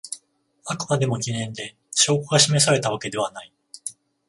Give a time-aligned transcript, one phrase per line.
[0.65, 3.53] あくまでも疑念で証拠が示されたわけではない